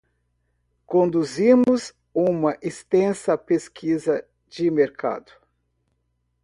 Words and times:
Conduzimos 0.87 1.93
uma 2.11 2.57
extensa 2.63 3.37
pesquisa 3.37 4.25
de 4.49 4.71
mercado. 4.71 5.31